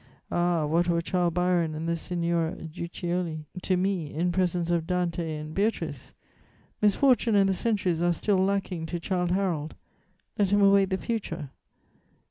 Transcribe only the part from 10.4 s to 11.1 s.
him await the